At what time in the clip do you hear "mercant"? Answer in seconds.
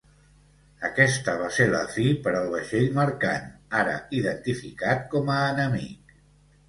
2.97-3.45